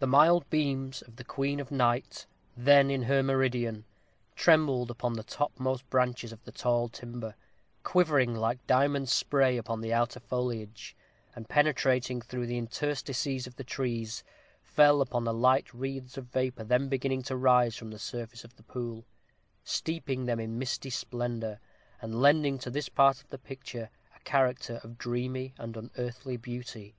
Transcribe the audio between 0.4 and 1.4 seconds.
beams of the